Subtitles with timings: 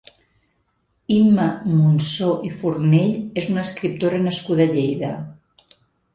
[1.15, 3.13] Imma Monsó i Fornell
[3.43, 5.13] és una escriptora nascuda a Lleida.